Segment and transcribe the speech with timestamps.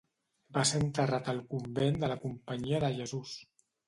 [0.55, 3.35] Va ser enterrat al convent de la Companyia de Jesús.